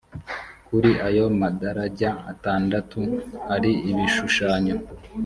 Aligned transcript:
kuri 0.67 0.91
ayo 1.07 1.25
madarajya 1.41 2.09
atandatu 2.31 2.99
hari 3.47 3.71
ibishushanyo 3.89 4.75